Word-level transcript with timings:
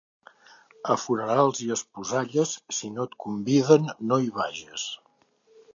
A 0.93 0.95
funerals 1.01 1.61
i 1.65 1.69
esposalles, 1.75 2.55
si 2.79 2.91
no 2.97 3.07
et 3.11 3.15
conviden 3.27 3.89
no 4.13 4.21
hi 4.25 4.37
vages. 4.41 4.93